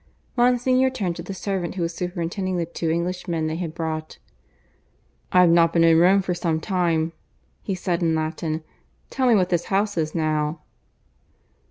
[0.35, 4.17] Monsignor turned to the servant who was superintending the two Englishmen they had brought.
[5.31, 7.11] "I've not been in Rome for some time,"
[7.61, 8.63] he said in Latin.
[9.11, 10.61] "Tell me what this house is now?"